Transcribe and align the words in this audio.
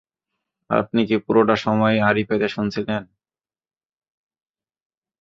আপনি 0.69 1.01
কি 1.07 1.15
পুরোটা 1.25 1.55
সময়েই 1.57 1.99
আড়ি 2.01 2.23
পেতে 2.29 2.47
শুনছিলেন? 2.49 3.01